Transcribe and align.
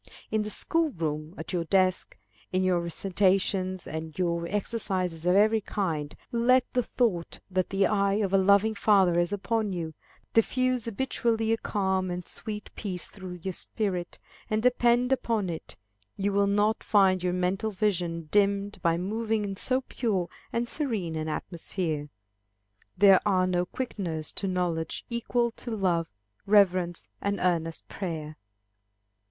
In 0.31 0.41
the 0.41 0.49
school 0.49 0.89
room, 0.89 1.35
at 1.37 1.53
your 1.53 1.63
desk, 1.63 2.17
in 2.51 2.63
your 2.63 2.79
recitations, 2.81 3.85
and 3.85 4.17
your 4.17 4.47
exercises 4.47 5.27
of 5.27 5.35
every 5.35 5.61
kind, 5.61 6.15
let 6.31 6.65
the 6.73 6.81
thought 6.81 7.39
that 7.51 7.69
the 7.69 7.85
eye 7.85 8.15
of 8.15 8.33
a 8.33 8.37
loving 8.39 8.73
Father 8.73 9.19
is 9.19 9.31
upon 9.31 9.73
you, 9.73 9.93
diffuse 10.33 10.85
habitually 10.85 11.51
a 11.51 11.57
calm 11.57 12.09
and 12.09 12.25
sweet 12.25 12.71
peace 12.75 13.09
through 13.09 13.37
your 13.43 13.53
spirit, 13.53 14.17
and 14.49 14.63
depend 14.63 15.11
upon 15.11 15.51
it, 15.51 15.77
you 16.17 16.33
will 16.33 16.47
not 16.47 16.83
find 16.83 17.21
your 17.23 17.33
mental 17.33 17.69
vision 17.69 18.27
dimmed 18.31 18.81
by 18.81 18.97
moving 18.97 19.45
in 19.45 19.55
so 19.55 19.81
pure 19.81 20.27
and 20.51 20.67
serene 20.67 21.15
an 21.15 21.27
atmosphere. 21.29 22.09
There 22.97 23.19
are 23.23 23.45
no 23.45 23.67
quickeners 23.67 24.31
to 24.37 24.47
knowledge 24.47 25.05
equal 25.11 25.51
to 25.57 25.69
love, 25.69 26.07
reverence, 26.47 27.07
and 27.21 27.39
earnest 27.39 27.87
prayer. 27.87 28.37